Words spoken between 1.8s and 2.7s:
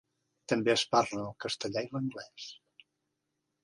i l'anglès.